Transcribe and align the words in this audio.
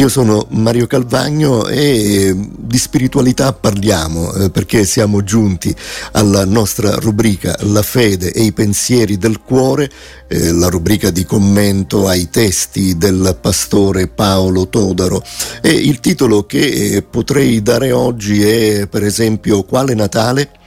Io 0.00 0.08
sono 0.08 0.46
Mario 0.50 0.86
Calvagno 0.86 1.66
e 1.66 2.32
di 2.32 2.78
spiritualità 2.78 3.52
parliamo 3.52 4.32
eh, 4.32 4.48
perché 4.48 4.84
siamo 4.84 5.24
giunti 5.24 5.74
alla 6.12 6.44
nostra 6.44 6.94
rubrica 6.94 7.56
La 7.62 7.82
fede 7.82 8.32
e 8.32 8.44
i 8.44 8.52
pensieri 8.52 9.18
del 9.18 9.40
cuore, 9.40 9.90
eh, 10.28 10.52
la 10.52 10.68
rubrica 10.68 11.10
di 11.10 11.24
commento 11.24 12.06
ai 12.06 12.30
testi 12.30 12.96
del 12.96 13.38
pastore 13.40 14.06
Paolo 14.06 14.68
Todaro 14.68 15.20
e 15.60 15.70
il 15.70 15.98
titolo 15.98 16.46
che 16.46 16.60
eh, 16.60 17.02
potrei 17.02 17.60
dare 17.60 17.90
oggi 17.90 18.40
è 18.44 18.86
per 18.86 19.02
esempio 19.02 19.64
Quale 19.64 19.94
Natale? 19.94 20.57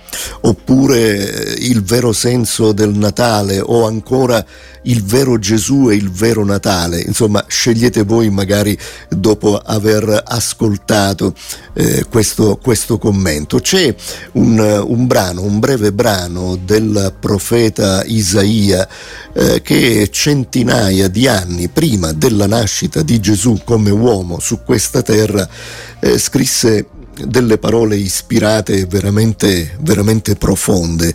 Oppure 0.42 1.56
il 1.60 1.84
vero 1.84 2.14
senso 2.14 2.72
del 2.72 2.94
Natale 2.96 3.60
o 3.60 3.86
ancora 3.86 4.44
il 4.84 5.04
vero 5.04 5.38
Gesù 5.38 5.90
e 5.90 5.96
il 5.96 6.10
vero 6.10 6.44
Natale. 6.44 7.02
Insomma, 7.02 7.44
scegliete 7.48 8.04
voi 8.04 8.30
magari 8.30 8.78
dopo 9.10 9.58
aver 9.58 10.24
ascoltato 10.26 11.34
eh, 11.74 12.06
questo, 12.10 12.58
questo, 12.62 12.98
commento. 12.98 13.60
C'è 13.60 13.94
un, 14.34 14.84
un, 14.88 15.08
brano, 15.08 15.44
un 15.44 15.60
breve 15.60 15.92
brano 15.92 16.58
del 16.64 17.14
profeta 17.20 18.04
Isaia 18.06 18.88
eh, 19.34 19.62
che 19.62 20.10
centinaia 20.12 21.08
di 21.08 21.28
anni 21.28 21.68
prima 21.68 22.12
della 22.14 22.48
nascita 22.48 23.02
di 23.02 23.20
Gesù 23.20 23.62
come 23.64 23.92
uomo 23.92 24.40
su 24.40 24.60
questa 24.64 25.02
terra 25.02 25.48
eh, 26.00 26.18
scrisse 26.18 26.88
delle 27.28 27.58
parole 27.58 27.96
ispirate 27.96 28.86
veramente, 28.86 29.78
veramente 29.82 30.36
profonde. 30.36 31.14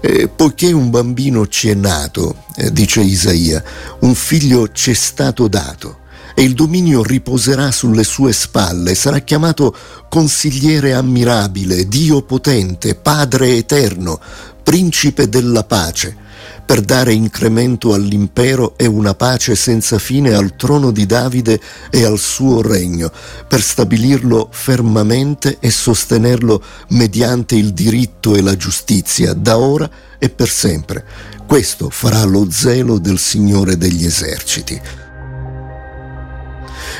Eh, 0.00 0.28
poiché 0.28 0.72
un 0.72 0.90
bambino 0.90 1.46
ci 1.46 1.68
è 1.68 1.74
nato, 1.74 2.44
eh, 2.56 2.72
dice 2.72 3.00
Isaia, 3.00 3.62
un 4.00 4.14
figlio 4.14 4.70
ci 4.72 4.90
è 4.90 4.94
stato 4.94 5.48
dato 5.48 6.04
e 6.34 6.42
il 6.42 6.52
dominio 6.52 7.02
riposerà 7.02 7.70
sulle 7.70 8.04
sue 8.04 8.32
spalle, 8.32 8.94
sarà 8.94 9.20
chiamato 9.20 9.74
consigliere 10.08 10.92
ammirabile, 10.92 11.88
Dio 11.88 12.22
potente, 12.22 12.94
Padre 12.94 13.56
eterno, 13.56 14.20
principe 14.62 15.28
della 15.28 15.64
pace 15.64 16.24
per 16.66 16.80
dare 16.80 17.12
incremento 17.12 17.94
all'impero 17.94 18.76
e 18.76 18.86
una 18.86 19.14
pace 19.14 19.54
senza 19.54 20.00
fine 20.00 20.34
al 20.34 20.56
trono 20.56 20.90
di 20.90 21.06
Davide 21.06 21.60
e 21.90 22.04
al 22.04 22.18
suo 22.18 22.60
regno, 22.60 23.10
per 23.46 23.62
stabilirlo 23.62 24.48
fermamente 24.50 25.58
e 25.60 25.70
sostenerlo 25.70 26.60
mediante 26.88 27.54
il 27.54 27.72
diritto 27.72 28.34
e 28.34 28.42
la 28.42 28.56
giustizia, 28.56 29.32
da 29.32 29.56
ora 29.56 29.88
e 30.18 30.28
per 30.28 30.48
sempre. 30.48 31.04
Questo 31.46 31.88
farà 31.88 32.24
lo 32.24 32.48
zelo 32.50 32.98
del 32.98 33.20
Signore 33.20 33.78
degli 33.78 34.04
eserciti. 34.04 34.80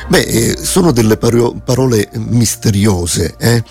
Beh, 0.07 0.21
eh, 0.21 0.57
sono 0.61 0.93
delle 0.93 1.17
parole 1.17 2.09
misteriose, 2.13 3.35
eh? 3.37 3.61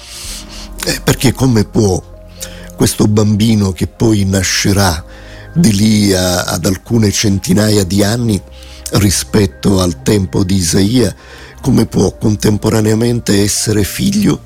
Eh, 0.84 1.00
perché 1.02 1.33
come 1.33 1.64
può 1.64 2.14
questo 2.77 3.06
bambino 3.06 3.72
che 3.72 3.86
poi 3.86 4.24
nascerà 4.27 5.02
di 5.57 5.73
lì 5.73 6.12
a, 6.12 6.43
ad 6.43 6.67
alcune 6.67 7.11
centinaia 7.11 7.85
di 7.85 8.03
anni 8.03 8.41
rispetto 8.93 9.81
al 9.81 10.03
tempo 10.03 10.45
di 10.45 10.57
Isaia, 10.57 11.15
come 11.61 11.87
può 11.87 12.17
contemporaneamente 12.17 13.43
essere 13.43 13.83
figlio 13.83 14.43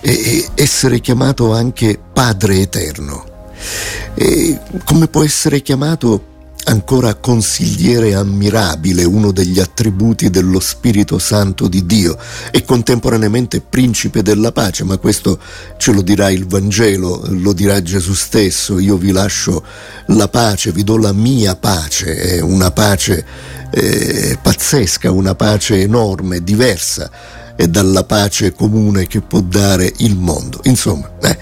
e 0.00 0.48
essere 0.54 1.00
chiamato 1.00 1.52
anche 1.52 1.98
Padre 2.12 2.60
Eterno? 2.60 3.24
E 4.14 4.58
come 4.84 5.08
può 5.08 5.22
essere 5.22 5.62
chiamato 5.62 6.34
ancora 6.68 7.14
consigliere 7.14 8.14
ammirabile, 8.14 9.04
uno 9.04 9.30
degli 9.30 9.60
attributi 9.60 10.30
dello 10.30 10.60
Spirito 10.60 11.18
Santo 11.18 11.68
di 11.68 11.86
Dio 11.86 12.16
e 12.50 12.64
contemporaneamente 12.64 13.60
principe 13.60 14.22
della 14.22 14.52
pace, 14.52 14.84
ma 14.84 14.96
questo 14.98 15.38
ce 15.76 15.92
lo 15.92 16.02
dirà 16.02 16.30
il 16.30 16.46
Vangelo, 16.46 17.24
lo 17.28 17.52
dirà 17.52 17.82
Gesù 17.82 18.14
stesso, 18.14 18.78
io 18.78 18.96
vi 18.96 19.12
lascio 19.12 19.64
la 20.06 20.28
pace, 20.28 20.72
vi 20.72 20.82
do 20.82 20.96
la 20.96 21.12
mia 21.12 21.54
pace, 21.56 22.16
è 22.16 22.40
una 22.40 22.70
pace 22.70 23.24
eh, 23.70 24.38
pazzesca, 24.40 25.10
una 25.10 25.34
pace 25.34 25.80
enorme, 25.80 26.42
diversa 26.42 27.10
e 27.56 27.68
dalla 27.68 28.04
pace 28.04 28.52
comune 28.52 29.06
che 29.06 29.20
può 29.20 29.40
dare 29.40 29.92
il 29.98 30.16
mondo. 30.16 30.60
Insomma, 30.64 31.10
eh, 31.20 31.38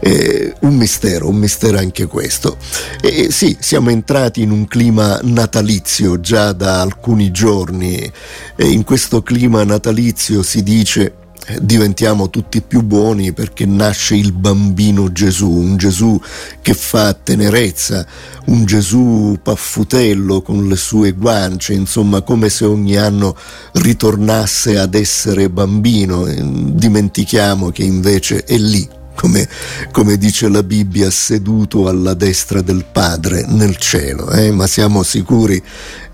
eh, 0.00 0.54
un 0.60 0.76
mistero, 0.76 1.28
un 1.28 1.36
mistero 1.36 1.78
anche 1.78 2.06
questo. 2.06 2.56
E 3.02 3.30
sì, 3.30 3.56
siamo 3.60 3.90
entrati 3.90 4.42
in 4.42 4.50
un 4.50 4.66
clima 4.66 5.18
natalizio 5.22 6.20
già 6.20 6.52
da 6.52 6.80
alcuni 6.80 7.30
giorni 7.30 8.10
e 8.56 8.66
in 8.66 8.84
questo 8.84 9.22
clima 9.22 9.64
natalizio 9.64 10.42
si 10.42 10.62
dice 10.62 11.14
diventiamo 11.60 12.28
tutti 12.28 12.60
più 12.60 12.82
buoni 12.82 13.32
perché 13.32 13.66
nasce 13.66 14.16
il 14.16 14.32
bambino 14.32 15.12
Gesù, 15.12 15.50
un 15.50 15.76
Gesù 15.76 16.20
che 16.60 16.74
fa 16.74 17.14
tenerezza, 17.14 18.06
un 18.46 18.64
Gesù 18.64 19.38
paffutello 19.42 20.42
con 20.42 20.66
le 20.68 20.76
sue 20.76 21.12
guance, 21.12 21.72
insomma 21.72 22.22
come 22.22 22.48
se 22.48 22.64
ogni 22.64 22.96
anno 22.96 23.36
ritornasse 23.72 24.78
ad 24.78 24.94
essere 24.94 25.48
bambino, 25.48 26.26
dimentichiamo 26.26 27.70
che 27.70 27.82
invece 27.82 28.44
è 28.44 28.56
lì. 28.56 28.88
Come, 29.16 29.48
come, 29.92 30.18
dice 30.18 30.46
la 30.46 30.62
Bibbia, 30.62 31.08
seduto 31.08 31.88
alla 31.88 32.12
destra 32.12 32.60
del 32.60 32.84
Padre 32.84 33.46
nel 33.48 33.78
cielo, 33.78 34.30
eh? 34.30 34.50
ma 34.50 34.66
siamo 34.66 35.02
sicuri 35.02 35.60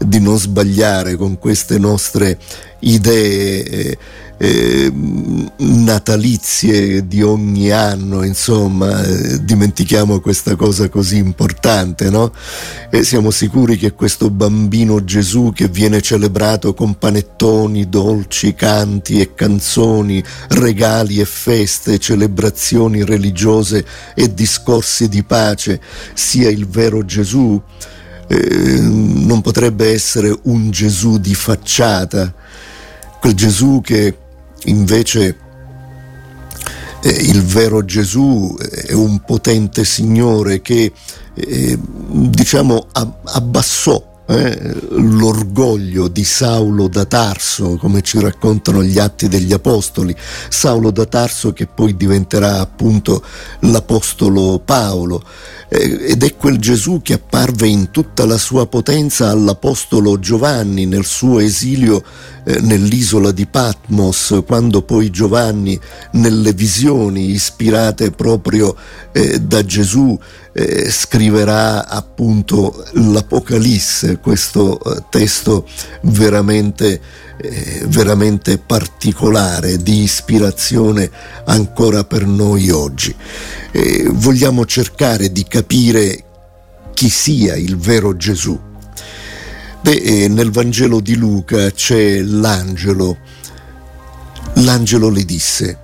di 0.04 0.20
non 0.20 0.38
sbagliare 0.38 1.16
con 1.16 1.38
queste 1.38 1.78
nostre 1.78 2.38
idee 2.80 3.64
eh, 3.64 3.98
eh, 4.42 4.92
natalizie 5.58 7.06
di 7.06 7.22
ogni 7.22 7.70
anno, 7.70 8.24
insomma, 8.24 9.00
eh, 9.00 9.44
dimentichiamo 9.44 10.18
questa 10.18 10.56
cosa 10.56 10.88
così 10.88 11.18
importante, 11.18 12.10
no? 12.10 12.32
E 12.90 13.04
siamo 13.04 13.30
sicuri 13.30 13.76
che 13.76 13.92
questo 13.92 14.30
bambino 14.30 15.04
Gesù 15.04 15.52
che 15.54 15.68
viene 15.68 16.00
celebrato 16.00 16.74
con 16.74 16.98
panettoni, 16.98 17.88
dolci, 17.88 18.54
canti 18.54 19.20
e 19.20 19.32
canzoni, 19.32 20.20
regali 20.48 21.20
e 21.20 21.24
feste, 21.24 22.00
celebrazioni 22.00 23.04
religiose 23.04 23.86
e 24.12 24.34
discorsi 24.34 25.08
di 25.08 25.22
pace, 25.22 25.80
sia 26.14 26.50
il 26.50 26.66
vero 26.66 27.04
Gesù? 27.04 27.62
Eh, 28.28 28.80
non 28.80 29.40
potrebbe 29.40 29.92
essere 29.92 30.36
un 30.44 30.70
Gesù 30.70 31.18
di 31.18 31.34
facciata, 31.34 32.32
quel 33.20 33.34
Gesù 33.34 33.80
che 33.82 34.16
Invece 34.66 35.36
eh, 37.02 37.08
il 37.08 37.42
vero 37.42 37.84
Gesù 37.84 38.56
è 38.58 38.92
un 38.92 39.20
potente 39.20 39.84
Signore 39.84 40.60
che 40.60 40.92
eh, 41.34 41.78
diciamo 41.80 42.86
abbassò 42.92 44.11
eh, 44.26 44.74
l'orgoglio 44.90 46.08
di 46.08 46.24
Saulo 46.24 46.88
da 46.88 47.04
Tarso, 47.04 47.76
come 47.76 48.02
ci 48.02 48.20
raccontano 48.20 48.82
gli 48.82 48.98
atti 48.98 49.28
degli 49.28 49.52
Apostoli, 49.52 50.14
Saulo 50.48 50.90
da 50.90 51.06
Tarso 51.06 51.52
che 51.52 51.66
poi 51.66 51.96
diventerà 51.96 52.60
appunto 52.60 53.22
l'Apostolo 53.60 54.60
Paolo, 54.64 55.22
eh, 55.68 56.10
ed 56.10 56.22
è 56.22 56.36
quel 56.36 56.58
Gesù 56.58 57.00
che 57.02 57.14
apparve 57.14 57.66
in 57.66 57.90
tutta 57.90 58.24
la 58.24 58.38
sua 58.38 58.66
potenza 58.66 59.28
all'Apostolo 59.28 60.18
Giovanni 60.18 60.86
nel 60.86 61.04
suo 61.04 61.40
esilio 61.40 62.02
eh, 62.44 62.60
nell'isola 62.60 63.32
di 63.32 63.46
Patmos, 63.46 64.42
quando 64.46 64.82
poi 64.82 65.10
Giovanni 65.10 65.78
nelle 66.12 66.52
visioni 66.52 67.30
ispirate 67.30 68.10
proprio 68.10 68.76
eh, 69.12 69.40
da 69.40 69.64
Gesù 69.64 70.18
eh, 70.52 70.90
scriverà 70.90 71.88
appunto 71.88 72.84
l'Apocalisse, 72.92 74.18
questo 74.18 74.82
eh, 74.82 75.04
testo 75.08 75.66
veramente, 76.02 77.00
eh, 77.38 77.84
veramente 77.86 78.58
particolare, 78.58 79.78
di 79.78 80.02
ispirazione 80.02 81.10
ancora 81.46 82.04
per 82.04 82.26
noi 82.26 82.70
oggi. 82.70 83.14
Eh, 83.70 84.08
vogliamo 84.12 84.66
cercare 84.66 85.32
di 85.32 85.44
capire 85.44 86.24
chi 86.92 87.08
sia 87.08 87.56
il 87.56 87.76
vero 87.78 88.16
Gesù. 88.16 88.58
Beh, 89.80 89.90
eh, 89.90 90.28
nel 90.28 90.50
Vangelo 90.50 91.00
di 91.00 91.16
Luca 91.16 91.70
c'è 91.70 92.20
l'angelo. 92.20 93.16
L'angelo 94.56 95.08
le 95.08 95.24
disse, 95.24 95.78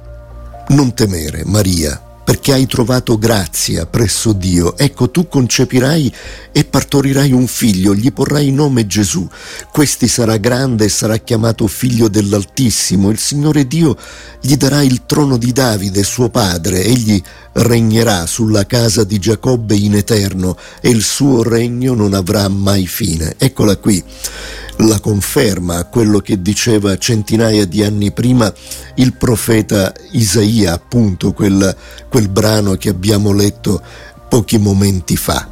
non 0.69 0.94
temere, 0.94 1.43
Maria, 1.47 2.00
perché 2.29 2.53
hai 2.53 2.67
trovato 2.67 3.17
grazia 3.17 3.87
presso 3.87 4.35
Dio. 4.35 4.77
Ecco, 4.77 5.11
tu 5.11 5.29
concepirai 5.29 6.13
e 6.53 6.65
partorirai 6.65 7.33
un 7.33 7.47
figlio, 7.47 7.95
gli 7.95 8.13
porrai 8.13 8.53
nome 8.53 8.87
Gesù. 8.87 9.27
Questi 9.73 10.09
sarà 10.09 10.37
grande 10.37 10.85
e 10.85 10.89
sarà 10.91 11.17
chiamato 11.17 11.67
figlio 11.67 12.07
dell'Altissimo. 12.09 13.09
Il 13.09 13.17
Signore 13.17 13.67
Dio 13.67 13.97
gli 14.43 14.57
darà 14.57 14.83
il 14.83 15.07
trono 15.07 15.39
di 15.39 15.53
Davide, 15.53 16.03
suo 16.03 16.29
padre. 16.29 16.85
Egli 16.85 17.19
regnerà 17.55 18.27
sulla 18.27 18.67
casa 18.67 19.05
di 19.05 19.19
Giacobbe 19.19 19.75
in 19.75 19.95
eterno 19.95 20.55
e 20.83 20.91
il 20.91 21.03
suo 21.03 21.43
regno 21.43 21.95
non 21.95 22.13
avrà 22.13 22.47
mai 22.49 22.87
fine. 22.87 23.37
Eccola 23.39 23.79
qui 23.79 24.05
la 24.79 25.01
conferma 25.01 25.77
a 25.77 25.85
quello 25.85 26.21
che 26.21 26.41
diceva 26.41 26.97
centinaia 26.99 27.65
di 27.65 27.83
anni 27.83 28.13
prima 28.13 28.53
il 28.97 29.15
profeta 29.15 29.93
Isaia, 30.13 30.75
appunto 30.75 31.33
quel, 31.33 31.75
quel 32.09 32.29
brano 32.29 32.75
che 32.75 32.89
abbiamo 32.89 33.33
letto 33.33 33.83
pochi 34.29 34.59
momenti 34.59 35.17
fa. 35.17 35.49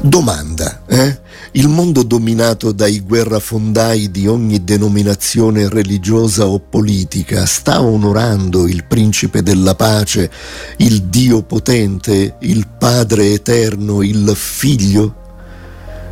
Domanda, 0.00 0.82
eh? 0.86 1.20
Il 1.54 1.68
mondo 1.68 2.02
dominato 2.02 2.72
dai 2.72 3.00
guerrafondai 3.00 4.10
di 4.10 4.26
ogni 4.26 4.64
denominazione 4.64 5.68
religiosa 5.68 6.46
o 6.46 6.58
politica 6.58 7.44
sta 7.44 7.82
onorando 7.82 8.66
il 8.66 8.84
principe 8.84 9.42
della 9.42 9.74
pace, 9.74 10.30
il 10.78 11.02
Dio 11.02 11.42
potente, 11.42 12.36
il 12.40 12.66
Padre 12.78 13.34
eterno, 13.34 14.02
il 14.02 14.32
Figlio? 14.34 15.21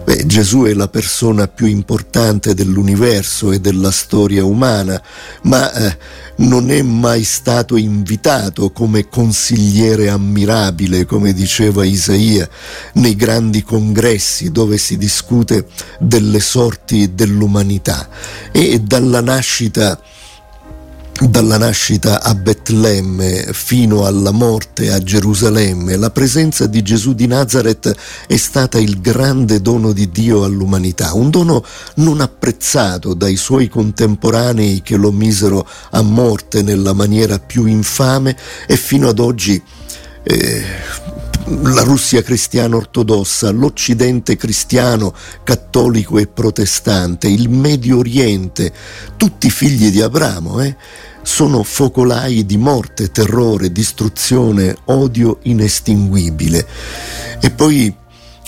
Beh, 0.04 0.26
Gesù 0.26 0.62
è 0.62 0.72
la 0.72 0.88
persona 0.88 1.46
più 1.46 1.66
importante 1.66 2.54
dell'universo 2.54 3.52
e 3.52 3.60
della 3.60 3.90
storia 3.90 4.44
umana, 4.44 5.00
ma 5.42 5.72
eh, 5.72 5.98
non 6.36 6.70
è 6.70 6.80
mai 6.82 7.22
stato 7.22 7.76
invitato 7.76 8.70
come 8.70 9.08
consigliere 9.08 10.08
ammirabile, 10.08 11.04
come 11.04 11.32
diceva 11.32 11.84
Isaia, 11.84 12.48
nei 12.94 13.14
grandi 13.14 13.62
congressi 13.62 14.50
dove 14.50 14.78
si 14.78 14.96
discute 14.96 15.66
delle 15.98 16.40
sorti 16.40 17.14
dell'umanità. 17.14 18.08
E 18.52 18.80
dalla 18.80 19.20
nascita 19.20 20.00
dalla 21.28 21.58
nascita 21.58 22.22
a 22.22 22.34
Betlemme 22.34 23.50
fino 23.52 24.06
alla 24.06 24.30
morte 24.30 24.90
a 24.90 24.98
Gerusalemme, 25.02 25.96
la 25.96 26.10
presenza 26.10 26.66
di 26.66 26.80
Gesù 26.82 27.12
di 27.12 27.26
Nazareth 27.26 27.94
è 28.26 28.36
stata 28.36 28.78
il 28.78 29.00
grande 29.00 29.60
dono 29.60 29.92
di 29.92 30.10
Dio 30.10 30.44
all'umanità, 30.44 31.12
un 31.12 31.28
dono 31.28 31.62
non 31.96 32.22
apprezzato 32.22 33.12
dai 33.12 33.36
suoi 33.36 33.68
contemporanei 33.68 34.80
che 34.82 34.96
lo 34.96 35.12
misero 35.12 35.68
a 35.90 36.00
morte 36.00 36.62
nella 36.62 36.94
maniera 36.94 37.38
più 37.38 37.66
infame 37.66 38.34
e 38.66 38.76
fino 38.76 39.08
ad 39.08 39.18
oggi 39.18 39.62
eh, 40.22 40.64
la 41.62 41.82
Russia 41.82 42.22
cristiana 42.22 42.76
ortodossa, 42.76 43.50
l'Occidente 43.50 44.36
cristiano, 44.36 45.12
cattolico 45.44 46.18
e 46.18 46.26
protestante, 46.26 47.28
il 47.28 47.48
Medio 47.48 47.98
Oriente, 47.98 48.72
tutti 49.16 49.50
figli 49.50 49.90
di 49.90 50.00
Abramo, 50.00 50.60
eh? 50.60 50.76
Sono 51.22 51.62
focolai 51.62 52.46
di 52.46 52.56
morte, 52.56 53.10
terrore, 53.10 53.72
distruzione, 53.72 54.76
odio 54.86 55.38
inestinguibile. 55.42 56.66
E 57.40 57.50
poi 57.50 57.94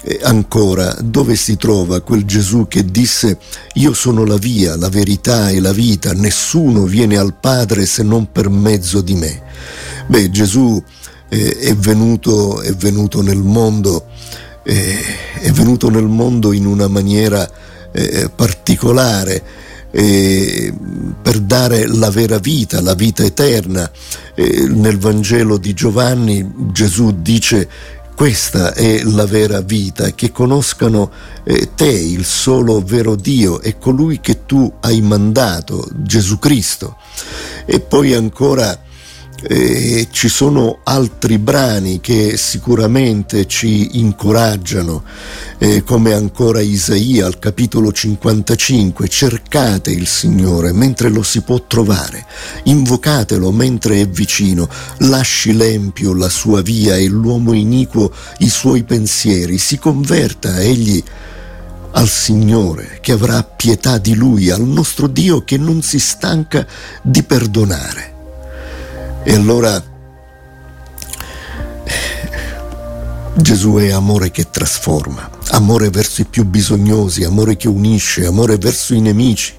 eh, 0.05 0.19
ancora, 0.23 0.97
dove 1.01 1.37
si 1.37 1.57
trova 1.57 2.01
quel 2.01 2.25
Gesù 2.25 2.67
che 2.67 2.85
disse 2.85 3.39
io 3.75 3.93
sono 3.93 4.25
la 4.25 4.37
via, 4.37 4.77
la 4.77 4.89
verità 4.89 5.51
e 5.51 5.61
la 5.61 5.73
vita, 5.73 6.13
nessuno 6.13 6.85
viene 6.85 7.17
al 7.17 7.35
Padre 7.35 7.87
se 7.87 8.03
non 8.03 8.31
per 8.33 8.49
mezzo 8.49 9.01
di 9.01 9.15
me? 9.15 9.43
Beh, 10.09 10.31
Gesù 10.31 10.83
eh, 11.29 11.59
è, 11.59 11.75
venuto, 11.77 12.61
è, 12.63 12.75
venuto, 12.75 13.23
nel 13.23 13.39
mondo, 13.39 14.07
eh, 14.65 15.01
è 15.41 15.51
venuto 15.53 15.89
nel 15.89 16.09
mondo 16.09 16.53
in 16.53 16.67
una 16.67 16.89
maniera 16.89 17.49
eh, 17.93 18.29
particolare 18.35 19.43
eh, 19.93 20.73
per 21.23 21.39
dare 21.39 21.87
la 21.87 22.11
vera 22.11 22.39
vita, 22.39 22.81
la 22.81 22.95
vita 22.95 23.23
eterna. 23.23 23.89
Eh, 24.35 24.67
nel 24.69 24.99
Vangelo 24.99 25.59
di 25.59 25.75
Giovanni 25.75 26.51
Gesù 26.73 27.15
dice 27.21 27.69
questa 28.15 28.73
è 28.75 29.03
la 29.03 29.27
vera 29.27 29.61
vita, 29.63 30.11
che 30.11 30.31
conoscano 30.31 31.11
eh, 31.45 31.71
te, 31.75 31.89
il 31.89 32.25
solo 32.25 32.81
vero 32.81 33.17
Dio, 33.17 33.61
e 33.61 33.79
colui 33.79 34.21
che 34.21 34.45
tu 34.47 34.73
hai 34.81 35.01
mandato, 35.01 35.89
Gesù 35.93 36.39
Cristo. 36.39 36.97
E 37.65 37.81
poi 37.81 38.15
ancora 38.15 38.79
eh, 39.43 40.09
ci 40.11 40.29
sono 40.29 40.81
altri 40.85 41.39
brani 41.39 42.01
che 42.01 42.37
sicuramente 42.37 43.47
ci 43.47 43.99
incoraggiano, 43.99 45.03
eh, 45.59 45.83
come 45.83 46.13
ancora 46.13 46.61
Isaia 46.61 47.27
al 47.27 47.39
capitolo 47.39 47.93
55, 47.93 49.09
cercate 49.09 49.91
il 49.91 50.07
Signore 50.07 50.73
mentre 50.73 51.09
lo 51.09 51.23
si 51.23 51.43
può 51.43 51.65
trovare, 51.67 52.25
invocatelo 52.65 53.51
mentre 53.51 54.01
è 54.01 54.09
vicino, 54.09 54.69
lasci 54.99 55.53
l'empio 55.53 56.15
la 56.15 56.29
sua 56.29 56.63
via 56.63 56.97
e 56.97 57.07
l'uomo 57.07 57.53
iniquo 57.53 58.13
i 58.39 58.49
suoi 58.49 58.85
pensieri, 58.85 59.59
si 59.59 59.79
converta 59.79 60.61
egli 60.61 61.03
al 61.93 62.09
Signore 62.09 62.99
che 63.01 63.13
avrà 63.13 63.43
pietà 63.43 63.99
di 63.99 64.15
lui, 64.15 64.51
al 64.51 64.63
nostro 64.63 65.07
Dio 65.07 65.45
che 65.45 65.59
non 65.59 65.83
si 65.83 65.99
stanca 65.99 66.67
di 67.03 67.23
perdonare. 67.23 68.12
E 69.25 69.35
allora 69.35 69.83
Gesù 73.35 73.75
è 73.77 73.91
amore 73.91 74.31
che 74.31 74.51
trasforma, 74.51 75.31
amore 75.51 75.91
verso 75.91 76.23
i 76.23 76.27
più 76.27 76.45
bisognosi, 76.45 77.25
amore 77.25 77.57
che 77.57 77.69
unisce, 77.69 78.27
amore 78.27 78.59
verso 78.59 78.95
i 78.95 79.01
nemici. 79.01 79.55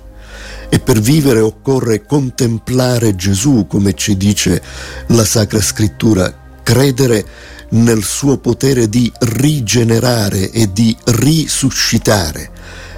E 0.70 0.80
per 0.80 1.00
vivere 1.00 1.40
occorre 1.40 2.06
contemplare 2.06 3.16
Gesù, 3.16 3.66
come 3.68 3.94
ci 3.94 4.18
dice 4.18 4.62
la 5.08 5.24
Sacra 5.24 5.62
Scrittura, 5.62 6.34
credere 6.64 7.26
nel 7.70 8.04
suo 8.04 8.38
potere 8.38 8.90
di 8.90 9.12
rigenerare 9.20 10.52
e 10.52 10.72
di 10.72 10.96
risuscitare, 11.06 12.52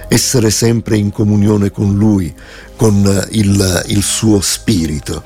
essere 0.08 0.50
sempre 0.50 0.96
in 0.96 1.10
comunione 1.10 1.70
con 1.70 1.96
Lui, 1.96 2.34
con 2.76 3.26
il, 3.30 3.84
il 3.88 4.02
suo 4.02 4.40
spirito. 4.40 5.22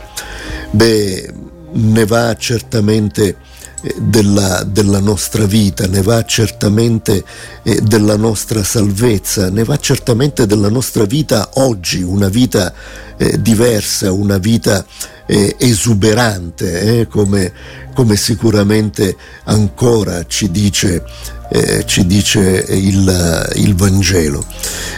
Beh, 0.73 1.33
ne 1.73 2.05
va 2.07 2.35
certamente 2.37 3.37
eh, 3.83 3.95
della, 3.99 4.63
della, 4.63 5.01
nostra 5.01 5.45
vita, 5.45 5.87
ne 5.87 6.03
va 6.03 6.25
certamente 6.25 7.25
eh, 7.63 7.81
della 7.81 8.17
nostra 8.17 8.63
salvezza, 8.63 9.51
ne 9.51 9.65
va 9.65 9.77
certamente 9.79 10.47
della 10.47 10.69
nostra 10.69 11.05
vita 11.05 11.51
oggi, 11.55 12.03
una 12.03 12.29
vita 12.29 12.73
eh, 13.21 13.39
diversa, 13.39 14.11
una 14.13 14.39
vita 14.39 14.83
eh, 15.27 15.55
esuberante, 15.59 17.01
eh, 17.01 17.07
come, 17.07 17.53
come, 17.95 18.17
sicuramente 18.17 19.15
ancora 19.45 20.25
ci 20.27 20.51
dice, 20.51 21.05
eh, 21.53 21.85
ci 21.85 22.07
dice 22.07 22.65
il, 22.71 23.53
il, 23.57 23.75
Vangelo. 23.75 24.43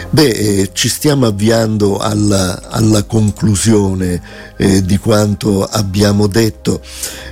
Beh, 0.09 0.29
eh, 0.29 0.69
ci 0.71 0.87
stiamo 0.87 1.25
avviando 1.25 1.97
alla, 1.97 2.69
alla 2.69 3.03
conclusione 3.03 4.51
di 4.55 4.97
quanto 4.97 5.65
abbiamo 5.65 6.27
detto 6.27 6.81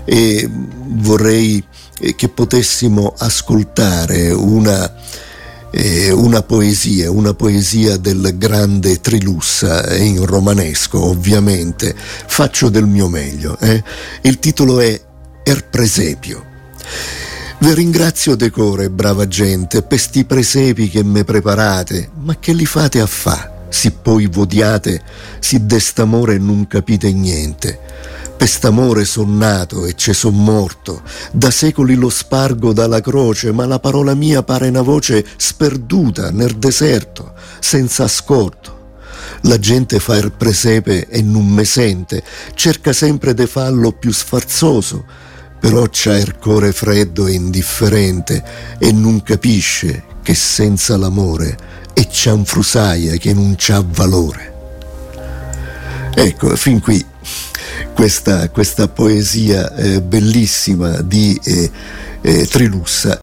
e 0.04 0.50
vorrei 0.52 1.64
che 2.16 2.28
potessimo 2.28 3.14
ascoltare 3.18 4.32
una 4.32 4.92
eh, 5.72 6.12
una 6.12 6.42
poesia, 6.42 7.10
una 7.10 7.34
poesia 7.34 7.98
del 7.98 8.36
grande 8.38 9.00
Trilussa 9.00 9.96
in 9.96 10.26
romanesco 10.26 11.04
ovviamente, 11.04 11.96
faccio 11.96 12.70
del 12.70 12.86
mio 12.86 13.08
meglio. 13.08 13.58
Eh? 13.60 13.84
Il 14.22 14.40
titolo 14.40 14.80
è 14.80 15.00
Er 15.44 15.68
presepio. 15.70 16.46
Vi 17.60 17.74
ringrazio 17.74 18.36
decore, 18.36 18.90
brava 18.90 19.28
gente, 19.28 19.84
per 19.84 20.00
sti 20.00 20.26
presepi 20.26 20.90
che 20.90 21.04
me 21.04 21.24
preparate, 21.24 22.10
ma 22.22 22.38
che 22.40 22.54
li 22.54 22.66
fate 22.66 23.00
a 23.00 23.06
fa? 23.06 23.66
Si 23.70 23.92
poi 23.92 24.28
vodiate, 24.28 25.02
si 25.40 25.66
d'est'amore 25.66 26.38
non 26.38 26.68
capite 26.68 27.12
niente 27.14 27.91
Pest'amore 28.42 29.06
son 29.06 29.38
nato 29.38 29.86
e 29.86 29.94
ce 29.94 30.14
son 30.14 30.44
morto, 30.44 31.04
da 31.32 31.52
secoli 31.52 31.94
lo 31.94 32.10
spargo 32.10 32.74
dalla 32.74 33.00
croce, 33.00 33.52
ma 33.52 33.68
la 33.68 33.78
parola 33.78 34.16
mia 34.16 34.42
pare 34.42 34.70
una 34.70 34.82
voce 34.82 35.24
sperduta 35.38 36.32
nel 36.32 36.58
deserto, 36.58 37.34
senza 37.60 38.06
ascolto. 38.06 38.96
La 39.42 39.60
gente 39.60 40.00
fa 40.00 40.18
il 40.18 40.32
presepe 40.32 41.08
e 41.08 41.22
non 41.22 41.46
me 41.46 41.66
sente, 41.66 42.24
cerca 42.56 42.94
sempre 42.94 43.36
de 43.36 43.46
fallo 43.46 43.92
più 43.92 44.12
sfarzoso, 44.12 45.06
però 45.60 45.86
c'ha 45.92 46.18
il 46.18 46.36
cuore 46.38 46.72
freddo 46.72 47.28
e 47.28 47.34
indifferente 47.34 48.44
e 48.80 48.92
non 48.92 49.22
capisce 49.22 50.06
che 50.24 50.34
senza 50.34 50.98
l'amore 50.98 51.56
è 51.94 52.08
cianfrusaia 52.08 53.18
che 53.18 53.36
non 53.36 53.54
c'ha 53.56 53.86
valore. 53.88 54.50
Ecco, 56.16 56.56
fin 56.56 56.80
qui 56.82 57.10
questa, 57.94 58.50
questa 58.50 58.88
poesia 58.88 59.74
eh, 59.76 60.02
bellissima 60.02 61.02
di 61.02 61.40
eh, 61.44 61.72
eh, 62.22 62.48
Trilussa 62.48 63.20